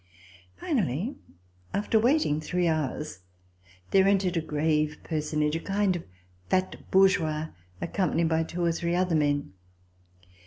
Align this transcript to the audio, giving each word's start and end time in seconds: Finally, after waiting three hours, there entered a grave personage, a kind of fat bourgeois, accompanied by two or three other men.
Finally, 0.59 1.15
after 1.75 1.99
waiting 1.99 2.41
three 2.41 2.67
hours, 2.67 3.19
there 3.91 4.07
entered 4.07 4.35
a 4.35 4.41
grave 4.41 4.97
personage, 5.03 5.55
a 5.55 5.59
kind 5.59 5.95
of 5.95 6.01
fat 6.49 6.89
bourgeois, 6.89 7.49
accompanied 7.81 8.27
by 8.27 8.41
two 8.41 8.65
or 8.65 8.71
three 8.71 8.95
other 8.95 9.13
men. 9.13 9.53